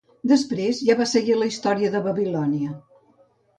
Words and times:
Després, 0.29 0.79
ja 0.87 0.95
va 1.01 1.07
seguir 1.11 1.37
la 1.43 1.51
història 1.53 1.93
de 1.99 2.03
Babilònia. 2.09 2.75